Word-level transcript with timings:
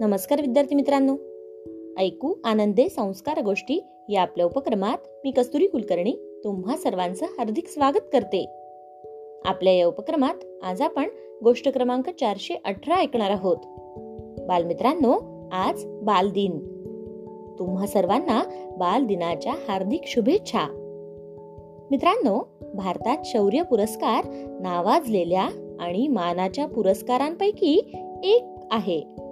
नमस्कार 0.00 0.40
विद्यार्थी 0.40 0.74
मित्रांनो. 0.74 1.16
ऐकू 1.98 2.34
आनंदे 2.44 2.88
संस्कार 2.88 3.42
गोष्टी 3.42 3.84
या 4.08 4.22
आपल्या 4.22 4.46
उपक्रमात 4.46 4.98
मी 5.24 5.30
कस्तुरी 5.30 5.66
कुलकर्णी 5.66 6.40
तुम्हा 6.44 6.76
सर्वांचं 6.76 7.26
हार्दिक 7.26 7.68
स्वागत 7.68 8.00
करते. 8.12 8.46
आपल्या 9.44 9.72
या 9.72 9.86
उपक्रमात 9.86 10.64
आज 10.64 10.82
आपण 10.82 11.08
गोष्ट 11.44 11.68
क्रमांक 11.68 12.08
चारशे 12.08 12.54
अठरा 12.64 12.94
ऐकणार 12.94 13.30
आहोत. 13.30 13.56
बालमित्रांनो 14.48 15.12
आज 15.52 15.84
बालदिन. 15.86 16.58
तुम्हा 17.58 17.86
सर्वांना 17.86 18.42
बालदिनाच्या 18.76 19.52
हार्दिक 19.68 20.00
शुभेच्छा. 20.06 20.64
मित्रांनो 21.90 22.58
भारतात 22.74 23.18
शौर्य 23.24 23.62
पुरस्कार 23.62 24.24
नावाजलेल्या 24.60 25.76
आणि 25.80 26.08
मानाच्या 26.08 26.66
पुरस्कारांपैकी 26.66 27.92
एक 28.24 28.44
आहे. 28.70 29.29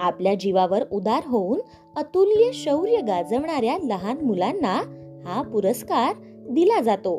आपल्या 0.00 0.34
जीवावर 0.34 0.84
उदार 0.92 1.22
होऊन 1.26 1.60
अतुल्य 1.96 2.50
शौर्य 2.52 3.00
गाजवणाऱ्या 3.00 3.78
लहान 3.84 4.24
मुलांना 4.24 4.82
हा 5.26 5.42
पुरस्कार 5.42 6.14
दिला 6.50 6.80
जातो. 6.80 7.18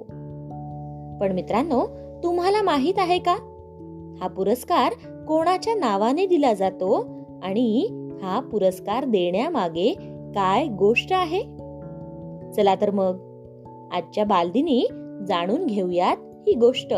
पण 1.21 1.31
मित्रांनो 1.31 1.85
तुम्हाला 2.23 2.61
माहीत 2.61 2.93
आहे 2.97 3.19
का? 3.19 3.37
हा 4.21 4.27
पुरस्कार 4.27 4.93
कोणाच्या 5.27 5.75
नावाने 5.75 6.25
दिला 6.25 6.53
जातो 6.53 7.07
आणि 7.43 7.87
हा 8.21 8.39
पुरस्कार 8.39 9.05
देण्यामागे 9.05 9.93
काय 10.35 10.67
गोष्ट 10.67 11.13
आहे? 11.13 11.41
चला 12.51 12.75
तर 12.81 12.91
मग 12.91 13.25
आजच्या 13.91 14.23
बालदिनी 14.23 14.87
जाणून 15.27 15.65
घेऊयात 15.65 16.17
ही 16.47 16.53
गोष्ट. 16.53 16.93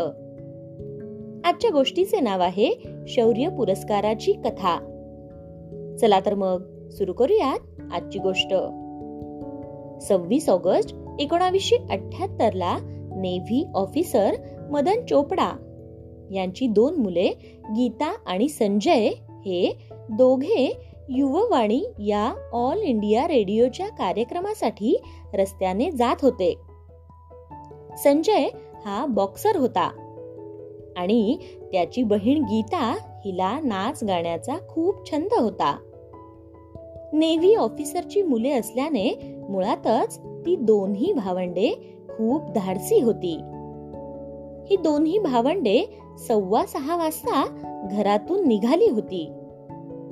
आजच्या 1.46 1.70
गोष्टीचे 1.70 2.20
नाव 2.20 2.40
आहे 2.40 2.88
शौर्य 3.08 3.48
पुरस्काराची 3.48 4.32
कथा. 4.32 4.91
चला 6.00 6.20
तर 6.26 6.34
मग 6.34 6.88
सुरू 6.90 7.12
करूयात 7.12 7.58
आजची 7.92 8.18
गोष्ट. 8.18 8.54
सव्वीस 10.04 10.48
ऑगस्ट 10.48 10.96
एकोणावीसशे 11.20 11.76
अठ्याहत्तर 11.76 12.52
ला 12.52 12.78
नेव्ही 13.16 13.66
ऑफिसर 13.74 14.30
मदन 14.70 15.06
चोपडा 15.06 15.50
यांची 16.32 16.66
दोन 16.66 16.94
मुले 16.94 17.28
गीता 17.76 18.16
आणि 18.26 18.48
संजय 18.48 19.10
हे 19.22 19.76
दोघे 19.92 20.76
युववाणी 21.08 21.84
या 21.98 22.34
ऑल 22.52 22.78
इंडिया 22.78 23.28
रेडिओच्या 23.28 23.88
कार्यक्रमासाठी 23.88 25.02
रस्त्याने 25.34 25.90
जात 25.90 26.16
होते. 26.22 26.54
संजय 28.04 28.48
हा 28.84 29.06
बॉक्सर 29.06 29.56
होता 29.56 29.90
आणि 30.96 31.36
त्याची 31.72 32.02
बहीण 32.02 32.42
गीता 32.42 32.96
हिला 33.24 33.60
नाच 33.64 34.04
गाण्याचा 34.04 34.54
खूप 34.68 35.10
छंद 35.10 35.40
होता. 35.40 35.76
नेव्ही 37.12 37.54
ऑफिसरची 37.54 38.22
मुले 38.22 38.50
असल्याने 38.50 39.36
मुळातच 39.48 40.18
ती 40.18 40.56
दोन्ही 40.56 41.12
भावंडे 41.12 41.96
खूप 42.08 42.50
धाडसी 42.50 43.00
होती. 43.00 43.34
ही 44.70 44.76
दोन्ही 44.76 45.18
भावंडे 45.18 45.98
सव्वा 46.28 46.66
सहा 46.66 46.96
वाजता 46.96 47.44
घरातून 47.90 48.48
निघाली 48.48 48.88
होती 48.88 49.32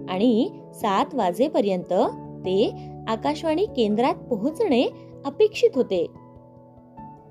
आणि 0.08 0.50
सात 0.74 1.14
वाजेपर्यंत 1.14 1.92
ते 2.40 2.72
आकाशवाणी 3.08 3.66
केंद्रात 3.66 4.14
पोहोचणे 4.14 4.88
अपेक्षित 5.24 5.70
होते. 5.74 6.06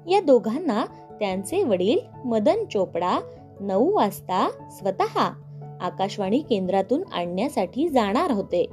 या 0.08 0.22
दोघांना 0.22 0.86
त्यांचे 1.20 1.64
वडील 1.64 2.00
मदन 2.26 2.66
चोपडा 2.66 3.20
नऊ 3.60 3.96
वाजता 3.96 4.50
स्वतः 4.72 5.30
आकाशवाणी 5.82 6.40
केंद्रातून 6.40 7.04
आणण्यासाठी 7.14 7.90
जाणार 7.90 8.32
होते. 8.32 8.66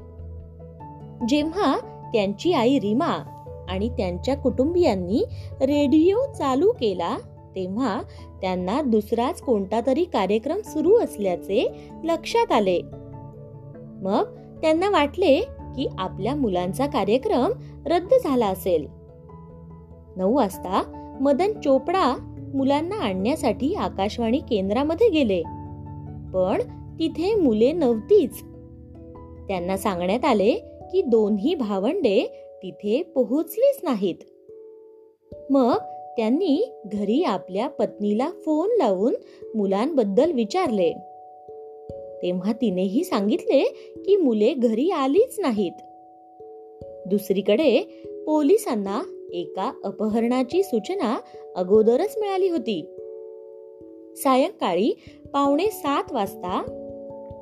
जेव्हा 1.29 1.77
त्यांची 2.13 2.53
आई 2.53 2.79
रीमा 2.79 3.25
आणि 3.69 3.89
त्यांच्या 3.89 4.37
कुटुंबियांनी 4.37 5.25
रेडिओ 5.61 6.33
चालू 6.33 6.73
केला 6.73 7.17
तेव्हा 7.57 8.03
त्यांना 8.41 8.83
दुसराच 8.83 9.41
कोणता 9.41 9.81
तरी 9.87 10.05
कार्यक्रम 10.05 10.61
सुरू 10.65 10.97
असल्याचे 10.97 11.89
लक्षात 12.05 12.53
आले. 12.53 12.81
मग 14.03 14.25
त्यांना 14.63 14.91
वाटले 14.91 15.41
की 15.77 15.89
आपल्या 15.99 16.35
मुलांचा 16.35 16.87
कार्यक्रम 16.87 17.53
रद्द 17.87 18.15
झाला 18.25 18.47
असेल. 18.47 18.87
नऊ 20.17 20.37
वाजता 20.37 20.83
मदन 21.21 21.61
चोपडा 21.61 22.35
मुलांना 22.55 22.97
आणण्यासाठी 22.97 23.75
आकाशवाणी 23.75 24.39
केंद्रामध्ये 24.39 25.09
गेले. 25.09 25.43
पण 26.35 26.61
तिथे 26.99 27.35
मुले 27.35 27.73
नव्हतीच. 27.73 28.33
त्यांना 29.49 29.77
सांगण्यात 29.77 30.25
आले 30.25 30.53
की 30.93 31.03
दोन्ही 31.03 31.55
भावंडे 31.55 32.25
तिथे 32.63 33.03
पोहोचलीच 33.03 33.81
नाहीत. 33.83 34.15
मग 35.51 35.77
त्यांनी 36.17 36.73
घरी 36.87 37.23
आपल्या 37.23 37.69
पत्नीला 37.69 38.31
फोन 38.45 38.69
लावून 38.77 39.15
मुलांबद्दल 39.55 40.33
विचारले. 40.33 40.93
तेव्हा 42.23 42.53
तिनेही 42.53 43.05
सांगितले 43.05 43.93
की 44.07 44.17
मुले 44.17 44.55
घरी 44.55 44.91
आलीच 44.91 45.41
नाहीत. 45.41 45.73
दुसरीकडे 47.07 47.83
पोलिसांना 48.27 49.03
एका 49.33 49.73
अपहरणाची 49.85 50.63
सूचना 50.63 51.19
अगोदरच 51.57 52.15
मिळाली 52.21 52.49
होती. 52.49 52.97
सायंकाळी 54.17 54.93
पावणे 55.33 55.71
सात 55.71 56.13
वाजता 56.13 56.83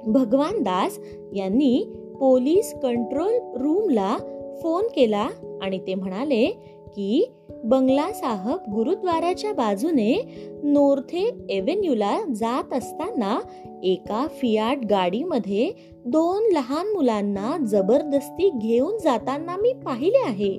भगवान 0.06 0.62
दास 0.62 0.98
यांनी 1.34 1.92
पोलीस 2.20 2.74
कंट्रोल 2.82 3.32
रूमला 3.62 4.16
फोन 4.62 4.86
केला 4.96 5.28
आणि 5.62 5.78
ते 5.78 5.94
म्हणाले 5.94 6.46
की 6.88 7.32
बंगला 7.64 8.12
साहब 8.12 8.74
गुरुद्वाराच्या 8.74 9.52
बाजूने 9.52 10.24
नोर्थे 10.62 11.30
एव्हेन्यूला 11.50 12.18
जात 12.34 12.72
असताना 12.72 13.40
एका 13.82 14.26
फियाट 14.30 14.78
गाडीमध्ये 14.90 15.72
दोन 16.06 16.52
लहान 16.52 16.86
मुलांना 16.86 17.56
जबरदस्ती 17.64 18.50
घेऊन 18.62 18.96
जाताना 19.04 19.56
मी 19.56 19.72
पाहिले 19.72 20.22
आहे. 20.26 20.58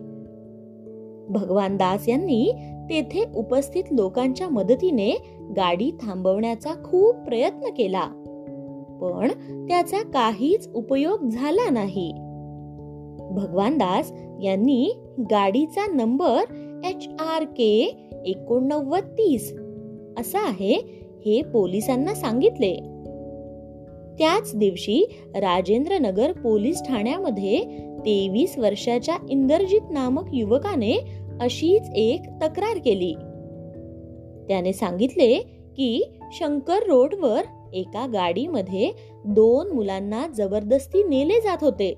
भगवान 1.29 1.77
दास 1.77 2.09
यांनी 2.09 2.51
तेथे 2.89 3.23
उपस्थित 3.35 3.83
लोकांच्या 3.91 4.49
मदतीने 4.49 5.11
गाडी 5.57 5.91
थांबवण्याचा 5.91 6.69
खूप 6.83 7.15
प्रयत्न 7.15 7.69
केला. 7.77 8.24
पण 9.01 9.31
त्याचा 9.67 9.97
काहीच 9.97 10.69
उपयोग 10.73 11.27
झाला 11.27 11.69
नाही. 11.69 12.11
भगवान 13.31 13.77
दास 13.77 14.11
यांनी 14.43 14.93
गाडीचा 15.19 15.91
नंबर 15.93 16.41
एच 16.85 17.07
आर 17.19 17.43
के 17.43 17.97
एकोणनव्वद 18.25 19.03
तीस 19.03 19.53
असा 20.19 20.47
आहे 20.47 20.73
हे 21.25 21.41
पोलिसांना 21.41 22.13
सांगितले. 22.13 22.75
त्याच 24.19 24.55
दिवशी 24.55 25.09
राजेंद्र 25.35 25.97
नगर 25.97 26.31
पोलीस 26.31 26.83
ठाण्यामध्ये 26.83 27.59
तेवीस 27.99 28.57
वर्षाच्या 28.57 29.17
इंदरजीत 29.29 29.81
नामक 29.89 30.23
युवकाने 30.33 30.93
अशीच 31.41 31.89
एक 31.95 32.21
तक्रार 32.41 32.77
केली. 32.77 33.13
त्याने 34.47 34.73
सांगितले 34.73 35.35
की 35.77 36.03
शंकर 36.33 36.77
रोडवर 36.87 37.41
एका 37.75 38.07
गाडीमध्ये 38.07 38.91
दोन 39.25 39.71
मुलांना 39.71 40.27
जबरदस्ती 40.27 41.03
नेले 41.03 41.41
जात 41.41 41.57
होते. 41.61 41.95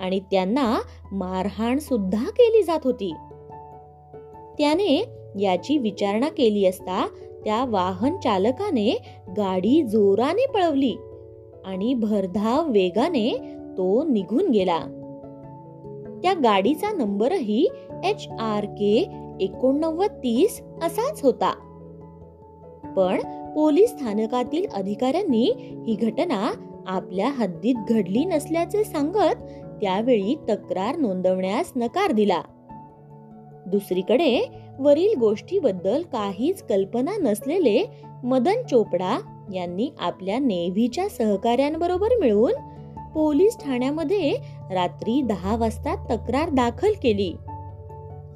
आणि 0.00 0.20
त्यांना 0.20 0.78
मारहाण 1.12 1.78
सुद्धा 1.78 2.24
केली 2.24 2.62
जात 2.62 2.80
होती. 2.84 3.14
त्याने 4.58 5.04
याची 5.40 5.78
विचारणा 5.78 6.28
केली 6.28 6.64
असता 6.64 7.08
त्या 7.44 7.64
वाहन 7.64 8.16
चालकाने 8.16 9.02
गाडी 9.36 9.82
जोराने 9.82 10.46
पळवली 10.54 10.96
आणि 11.64 11.94
भरधाव 11.94 12.70
वेगाने 12.70 13.30
तो 13.78 14.04
निघून 14.04 14.48
गेला. 14.48 14.78
त्या 16.22 16.32
गाडीचा 16.32 16.92
नंबरही 16.92 17.68
एच 18.04 18.28
आर 18.40 18.64
के 18.64 19.08
एकोणनव्वद 19.40 20.10
तीस 20.10 20.62
असाच 20.82 21.22
होता. 21.22 21.67
पण 22.98 23.20
पोलीस 23.54 23.90
स्थानकातील 23.90 24.66
अधिकाऱ्यांनी 24.74 25.52
ही 25.86 25.94
घटना 25.94 26.52
आपल्या 26.86 27.28
हद्दीत 27.28 27.74
घडली 27.88 28.24
नसल्याचे 28.24 28.84
सांगत 28.84 29.34
त्यावेळी 29.82 30.36
तक्रार 30.48 30.96
नोंदवण्यास 30.96 31.72
नकार 31.76 32.12
दिला. 32.12 32.42
दुसरीकडे 33.66 34.48
वरील 34.78 35.18
गोष्टीबद्दल 35.20 36.02
काहीच 36.02 36.62
कल्पना 36.62 37.10
नसलेले 37.18 37.84
मदन 38.24 38.62
चोपडा 38.70 39.18
यांनी 39.54 39.90
आपल्या 39.98 40.38
नेव्हीच्या 40.38 41.08
सहकाऱ्यांबरोबर 41.08 42.08
मिळून 42.20 42.52
पोलीस 43.14 43.58
ठाण्यामध्ये 43.58 44.32
रात्री 44.70 45.22
दहा 45.22 45.56
वाजता 45.56 45.94
तक्रार 45.94 46.48
दाखल 46.48 46.92
केली. 47.02 47.32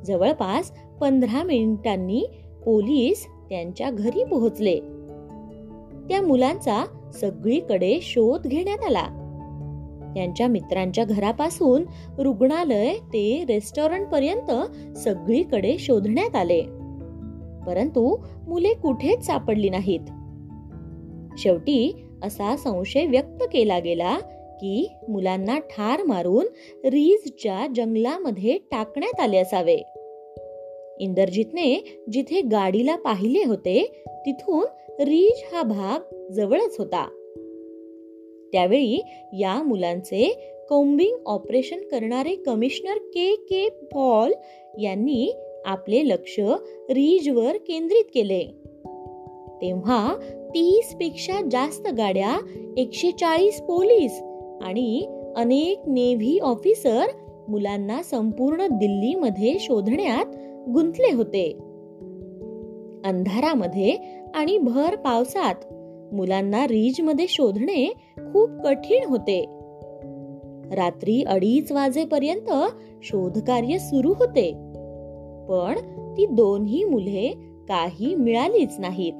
जवळपास 0.06 0.72
पंधरा 1.00 1.42
मिनिटांनी 1.42 2.26
पोलीस 2.64 3.26
त्यांच्या 3.52 3.90
घरी 3.90 4.24
पोहोचले. 4.24 4.80
त्या 6.08 6.22
मुलांचा 6.22 6.84
सगळीकडे 7.14 7.98
शोध 8.02 8.46
घेण्यात 8.46 8.78
आला. 8.86 9.04
त्यांच्या 10.14 10.48
मित्रांच्या 10.48 11.04
घरापासून 11.04 11.84
रुग्णालय 12.18 12.94
ते 12.94 13.44
रेस्टॉरंट 13.48 14.08
पर्यंत 14.08 14.50
सगळीकडे 14.98 15.76
शोधण्यात 15.78 16.36
आले. 16.36 16.62
परंतु 17.66 18.16
मुले 18.48 18.74
कुठेच 18.74 19.26
सापडली 19.26 19.70
नाहीत. 19.70 20.00
शेवटी 21.38 22.04
असा 22.22 22.56
संशय 22.56 23.06
व्यक्त 23.06 23.44
केला 23.52 23.78
गेला 23.78 24.18
की 24.60 24.92
मुलांना 25.08 25.58
ठार 25.58 26.02
मारून 26.02 26.46
रीजच्या 26.84 27.66
जंगलामध्ये 27.76 28.58
टाकण्यात 28.58 29.20
आले 29.20 29.38
असावे. 29.38 29.91
इंदरजितने 31.00 31.84
जिथे 32.12 32.40
गाडीला 32.40 32.96
पाहिले 32.96 33.44
होते 33.44 34.04
तिथून 34.26 34.64
रीज 35.00 35.42
हा 35.52 35.62
भाग 35.62 36.30
जवळच 36.32 36.76
होता. 36.78 37.08
त्यावेळी 38.52 39.02
या 39.32 39.62
मुलांचे 39.62 40.48
कोम्बिंग 40.68 41.16
ऑपरेशन 41.26 41.76
करणारे 41.76 42.34
कमिशनर 42.34 42.98
के 42.98 43.36
के 43.36 43.68
पॉल 43.68 44.32
यांनी 44.82 45.32
आपले 45.64 46.08
लक्ष 46.08 46.40
रीजवर 46.90 47.56
केंद्रित 47.56 48.04
केले. 48.14 48.44
तेव्हा 49.62 50.16
तीसपेक्षा 50.54 51.48
जास्त 51.50 51.88
गाड्या 51.88 52.36
एकशे 52.76 53.10
चाळीस 53.10 53.60
पोलीस 53.60 54.20
आणि 54.62 55.06
अनेक 55.36 55.80
नेव्ही 55.86 56.38
ऑफिसर 56.38 57.04
मुलांना 57.48 58.02
संपूर्ण 58.02 58.66
दिल्लीमध्ये 58.66 59.56
शोधण्यात 59.60 60.51
गुंतले 60.68 61.12
होते. 61.12 61.52
अंधारामध्ये 63.04 63.96
आणि 64.34 64.58
भर 64.58 64.96
पावसात 64.96 65.54
मुलांना 66.14 66.66
रीजमध्ये 66.66 67.26
शोधणे 67.28 67.92
खूप 68.16 68.50
कठीण 68.64 69.04
होते. 69.08 69.44
रात्री 70.74 71.22
अडीच 71.22 71.72
वाजेपर्यंत 71.72 72.50
शोधकार्य 73.02 73.78
सुरू 73.78 74.08
होते. 74.08 74.52
पण 75.48 75.78
ती 76.16 76.26
दोन्ही 76.26 76.84
मुले 76.84 77.34
काही 77.68 78.14
मिळालीच 78.14 78.76
नाहीत. 78.78 79.12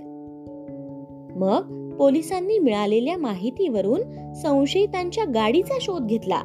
मग 1.39 1.93
पोलिसांनी 1.99 2.59
मिळालेल्या 2.59 3.17
माहितीवरून 3.17 4.01
संशयितांच्या 4.35 5.25
गाडीचा 5.25 5.79
शोध 5.81 6.07
घेतला. 6.07 6.43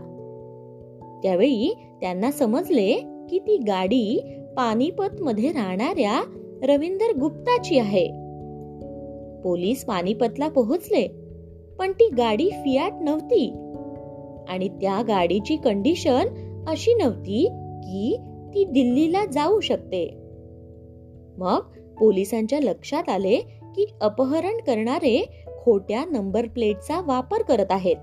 त्यावेळी 1.24 1.78
त्यांना 2.02 2.32
समजले 2.32 2.94
की 3.30 3.40
ती 3.40 3.58
गाडी 3.58 4.22
पानिपत 4.58 5.22
मध्ये 5.22 5.52
राहणाऱ्या 5.52 6.24
रवींदर 6.64 7.18
गुप्ताची 7.20 7.80
आहे. 7.80 8.08
पोलीस 9.44 9.86
पानिपतला 9.86 10.48
पोहोचले 10.50 11.08
पण 11.80 11.92
ती 11.92 12.10
गाडी 12.18 12.50
फियाट 12.50 12.94
नव्हती. 13.02 13.50
आणि 14.50 14.70
त्या 14.70 15.02
गाडीची 15.08 15.56
कंडिशन 15.56 16.26
अशी 16.68 16.94
नव्हती 16.94 17.48
की 17.84 18.18
ती 18.54 18.64
दिल्लीला 18.64 19.26
जाऊ 19.26 19.60
शकते. 19.60 20.18
मग 21.38 21.60
पोलिसांच्या 22.00 22.60
लक्षात 22.60 23.10
आले 23.10 23.36
की 23.76 23.94
अपहरण 24.02 24.58
करणारे 24.58 25.30
खोट्या 25.64 26.06
नंबर 26.06 26.48
प्लेटचा 26.48 27.02
वापर 27.02 27.42
करत 27.42 27.72
आहेत. 27.72 27.98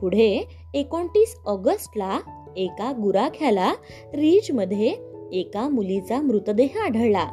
पुढे 0.00 0.48
एकोणतीस 0.74 1.36
ऑगस्टला 1.46 2.18
एका 2.56 2.92
गुराख्याला 2.92 3.72
रीजमध्ये 4.14 4.94
एका 5.32 5.68
मुलीचा 5.68 6.20
मृतदेह 6.20 6.78
आढळला. 6.84 7.28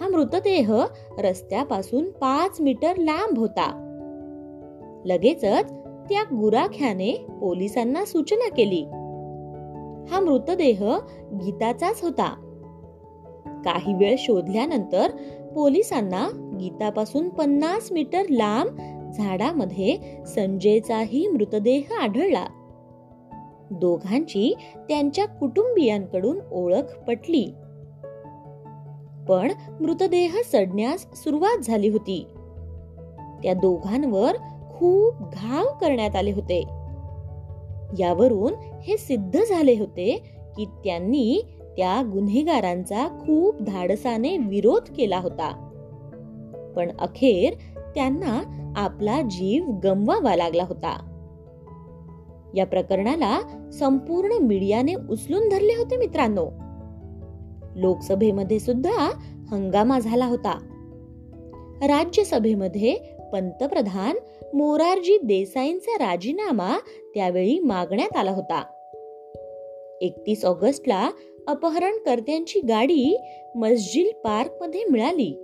हा 0.00 0.08
मृतदेह 0.08 0.74
रस्त्यापासून 1.18 2.10
पाच 2.10 2.60
मीटर 2.60 2.96
लांब 2.96 3.38
होता. 3.38 3.82
लगेचच 5.04 5.72
त्या 6.08 6.22
गुराख्याने 6.22 7.26
पोलिसांना 7.40 8.04
सूचना 8.04 8.48
केली. 8.48 8.82
हा 10.10 10.20
मृतदेह 10.20 10.84
गीताचाच 11.32 12.00
होता. 12.02 12.42
काही 13.64 13.94
वेळ 13.94 14.14
शोधल्यानंतर 14.18 15.10
पोलिसांना 15.54 16.56
गीतापासून 16.60 17.28
पन्नास 17.28 17.92
मीटर 17.92 18.22
लांब 18.30 18.70
झाडामध्ये 19.12 19.98
संजयचाही 20.26 21.28
मृतदेह 21.28 21.92
आढळला. 22.00 22.46
दोघांची 23.70 24.54
त्यांच्या 24.88 25.26
कुटुंबियांकडून 25.26 26.38
ओळख 26.52 26.98
पटली. 27.08 27.44
पण 29.28 29.52
मृतदेह 29.80 30.40
सडण्यास 30.52 31.06
सुरुवात 31.14 31.58
झाली 31.58 31.88
होती. 31.88 32.26
त्या 33.42 33.54
दोघांवर 33.54 34.32
खूप 34.76 35.14
घाव 35.20 35.64
करण्यात 35.80 36.16
आले 36.16 36.32
होते. 36.32 36.60
यावरून 37.98 38.52
हे 38.82 38.96
सिद्ध 38.96 39.40
झाले 39.48 39.78
होते 39.78 40.22
की 40.56 40.64
त्यांनी 40.64 41.42
त्या 41.76 42.02
गुन्हेगारांचा 42.12 43.08
खूप 43.08 43.62
धाडसाने 43.62 44.36
विरोध 44.36 44.92
केला 44.96 45.18
होता. 45.18 45.62
पण 46.76 46.90
अखेर 46.98 47.52
त्यांना 47.94 48.42
आपला 48.76 49.22
जीव 49.22 49.70
गमवावा 49.84 50.36
लागला 50.36 50.64
होता. 50.64 51.15
या 52.56 52.66
प्रकरणाला 52.66 53.40
संपूर्ण 53.72 54.32
मीडियाने 54.32 54.94
उचलून 54.94 55.48
धरले 55.48 55.72
होते 55.72 55.96
मित्रांनो. 55.96 56.50
लोकसभेमध्ये 57.76 58.58
सुद्धा 58.58 59.10
हंगामा 59.50 59.98
झाला 59.98 60.26
होता. 60.26 60.58
राज्यसभेमध्ये 61.82 62.94
पंतप्रधान 63.32 64.16
मोरारजी 64.54 65.18
देसाईंचा 65.18 65.96
राजीनामा 65.98 66.76
त्यावेळी 67.14 67.58
मागण्यात 67.58 68.16
आला 68.16 68.30
होता. 68.30 68.64
एकतीस 70.00 70.44
ऑगस्टला 70.44 71.10
अपहरणकर्त्यांची 71.46 72.60
गाडी 72.60 73.16
मस्जिद 73.54 74.16
पार्कमध्ये 74.24 74.84
मिळाली. 74.90 75.42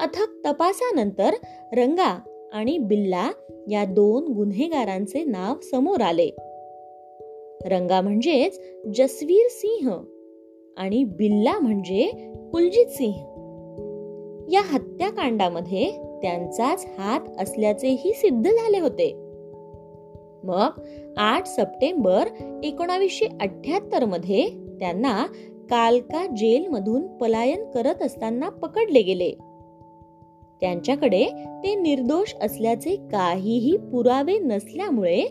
अथक 0.00 0.48
तपासानंतर 0.48 1.30
रंगा 1.72 2.20
आणि 2.52 2.78
बिल्ला 2.78 3.30
या 3.70 3.84
दोन 3.84 4.32
गुन्हेगारांचे 4.32 5.24
नाव 5.24 5.54
समोर 5.70 6.00
आले. 6.00 6.30
रंगा 7.64 8.00
म्हणजेच 8.00 8.60
जसवीर 8.94 9.46
सिंह 9.50 9.90
आणि 10.76 11.04
बिल्ला 11.04 11.58
म्हणजे 11.58 12.06
कुलजित 12.52 12.86
सिंह. 12.86 13.14
या 14.52 14.60
हत्याकांडामध्ये 14.60 15.90
त्यांचाच 16.22 16.86
हात 16.98 17.20
असल्याचेही 17.38 18.12
सिद्ध 18.12 18.50
झाले 18.50 18.80
होते. 18.80 19.14
मग 20.44 20.70
आठ 21.16 21.46
सप्टेंबर 21.46 22.28
एकोणावीसशे 22.64 23.26
अठ्याहत्तरमध्ये 23.40 24.46
त्यांना 24.80 25.26
कालका 25.70 26.26
जेलमधून 26.26 27.06
पलायन 27.06 27.70
करत 27.70 28.02
असताना 28.02 28.48
पकडले 28.48 29.02
गेले. 29.02 29.32
त्यांच्याकडे 30.60 31.24
ते 31.64 31.74
निर्दोष 31.74 32.34
असल्याचे 32.40 32.96
काहीही 32.96 33.76
पुरावे 33.76 34.38
नसल्यामुळे 34.38 35.24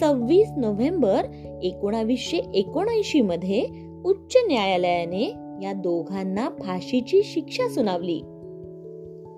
सव्वीस 0.00 0.48
नोव्हेंबर 0.56 1.26
एकोणावीसशे 1.62 2.38
एकोणऐंशी 2.54 3.20
मध्ये 3.20 3.66
उच्च 4.04 4.36
न्यायालयाने 4.48 5.24
या 5.62 5.72
दोघांना 5.72 6.48
फाशीची 6.48 7.22
शिक्षा 7.24 7.68
सुनावली. 7.68 8.20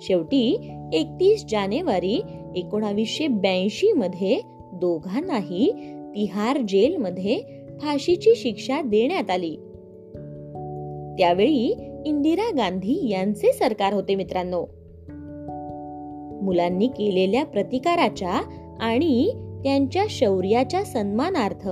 शेवटी 0.03 0.71
एकतीस 0.93 1.45
जानेवारी 1.51 2.23
एकोणावीसशे 2.57 3.29
ब्याऐंशी 3.29 3.93
मध्ये 3.93 4.41
दोघांनाही 4.73 5.73
तिहार 6.15 6.59
जेलमध्ये 6.59 7.41
फाशीची 7.81 8.35
शिक्षा 8.37 8.81
देण्यात 8.83 9.31
आली. 9.31 9.57
त्यावेळी 11.19 11.75
इंदिरा 12.07 12.51
गांधी 12.57 13.09
यांचे 13.11 13.53
सरकार 13.53 13.93
होते 13.93 14.15
मित्रांनो. 14.15 14.80
मुलांनी 16.51 16.87
केलेल्या 16.87 17.45
प्रतिकाराच्या 17.45 18.43
आणि 18.81 19.31
त्यांच्या 19.65 20.05
शौर्याच्या 20.11 20.85
सन्मानार्थ 20.85 21.69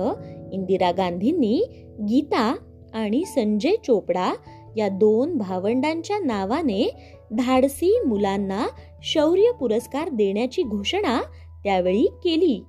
इंदिरा 0.51 0.91
गांधींनी 0.91 1.63
गीता 2.09 2.55
आणि 2.93 3.25
संजय 3.25 3.75
चोपडा 3.87 4.35
या 4.77 4.89
दोन 4.89 5.37
भावंडांच्या 5.37 6.19
नावाने 6.19 6.91
धाडसी 7.31 7.99
मुलांना 8.05 8.67
शौर्य 9.03 9.51
पुरस्कार 9.59 10.09
देण्याची 10.09 10.63
घोषणा 10.63 11.21
त्यावेळी 11.63 12.05
केली. 12.23 12.63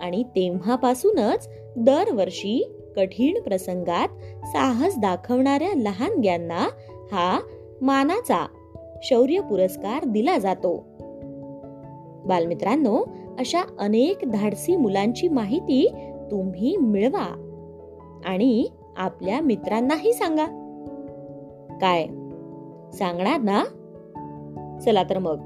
आणि 0.00 0.22
तेव्हापासूनच 0.22 1.48
दरवर्षी 1.76 2.72
कठीण 2.96 3.42
प्रसंगात 3.42 4.08
साहस 4.46 4.98
दाखवणाऱ्या 4.98 5.72
लहानग्यांना 5.76 6.68
हा 7.12 7.40
मानाचा 7.82 8.46
शौर्य 9.02 9.40
पुरस्कार 9.40 10.04
दिला 10.04 10.38
जातो. 10.38 10.86
बालमित्रांनो 12.30 13.04
अशा 13.38 13.62
अनेक 13.78 14.18
धाडसी 14.32 14.76
मुलांची 14.76 15.28
माहिती 15.28 15.88
तुम्ही 16.30 16.76
मिळवा 16.76 17.46
आणि 18.24 18.66
आपल्या 18.96 19.40
मित्रांनाही 19.40 20.12
सांगा. 20.12 20.46
काय? 21.80 22.06
सांगणार 22.96 23.40
ना? 23.40 23.64
चला 24.80 25.02
तर 25.02 25.18
मग. 25.18 25.38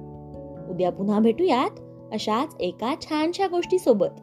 उद्या 0.70 0.92
पुन्हा 0.92 1.18
भेटूयात 1.18 1.80
अशाच 2.12 2.56
एका 2.60 2.94
छानशा 3.00 3.46
गोष्टी 3.46 3.78
सोबत 3.78 4.20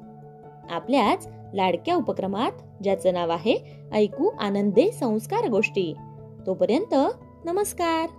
आपल्याच 0.69 1.27
लाडक्या 1.53 1.95
उपक्रमात 1.95 2.83
ज्याचं 2.83 3.13
नाव 3.13 3.29
आहे 3.29 3.57
ऐकू 3.93 4.29
आनंदे 4.39 4.91
संस्कार 4.91 5.49
गोष्टी. 5.49 5.93
तोपर्यंत 6.47 6.95
नमस्कार. 7.45 8.09